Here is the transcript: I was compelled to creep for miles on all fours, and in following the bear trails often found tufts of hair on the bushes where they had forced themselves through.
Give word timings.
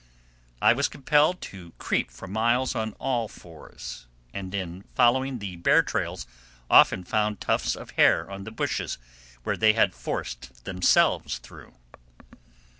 I 0.63 0.73
was 0.73 0.87
compelled 0.87 1.41
to 1.41 1.73
creep 1.77 2.09
for 2.09 2.25
miles 2.27 2.73
on 2.73 2.93
all 2.93 3.27
fours, 3.27 4.07
and 4.33 4.51
in 4.51 4.83
following 4.95 5.37
the 5.37 5.57
bear 5.57 5.83
trails 5.83 6.25
often 6.71 7.03
found 7.03 7.39
tufts 7.39 7.75
of 7.75 7.91
hair 7.91 8.27
on 8.27 8.43
the 8.43 8.49
bushes 8.51 8.97
where 9.43 9.55
they 9.55 9.73
had 9.73 9.93
forced 9.93 10.65
themselves 10.65 11.37
through. 11.37 11.75